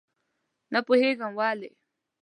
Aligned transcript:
نه 0.73 0.79
پوهېږم 0.87 1.31
ولې. 1.39 1.69